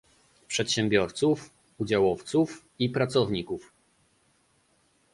[0.47, 3.71] przedsiębiorców, udziałowców i pracowników